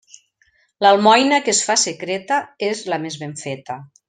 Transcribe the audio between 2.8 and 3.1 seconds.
la